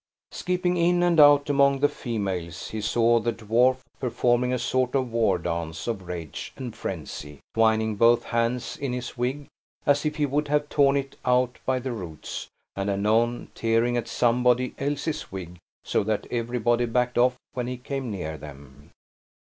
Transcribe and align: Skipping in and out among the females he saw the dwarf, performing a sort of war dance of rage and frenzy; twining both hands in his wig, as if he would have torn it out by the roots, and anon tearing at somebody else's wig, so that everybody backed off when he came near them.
Skipping 0.31 0.77
in 0.77 1.03
and 1.03 1.19
out 1.19 1.47
among 1.47 1.77
the 1.77 1.87
females 1.87 2.69
he 2.69 2.81
saw 2.81 3.19
the 3.19 3.31
dwarf, 3.31 3.81
performing 3.99 4.51
a 4.51 4.57
sort 4.57 4.95
of 4.95 5.11
war 5.11 5.37
dance 5.37 5.85
of 5.85 6.07
rage 6.07 6.53
and 6.57 6.75
frenzy; 6.75 7.39
twining 7.53 7.97
both 7.97 8.23
hands 8.23 8.75
in 8.75 8.93
his 8.93 9.15
wig, 9.15 9.45
as 9.85 10.03
if 10.03 10.15
he 10.15 10.25
would 10.25 10.47
have 10.47 10.67
torn 10.69 10.97
it 10.97 11.17
out 11.23 11.59
by 11.67 11.77
the 11.77 11.91
roots, 11.91 12.47
and 12.75 12.89
anon 12.89 13.51
tearing 13.53 13.95
at 13.95 14.07
somebody 14.07 14.73
else's 14.79 15.31
wig, 15.31 15.59
so 15.83 16.03
that 16.03 16.25
everybody 16.31 16.87
backed 16.87 17.19
off 17.19 17.35
when 17.53 17.67
he 17.67 17.77
came 17.77 18.09
near 18.09 18.39
them. 18.39 18.89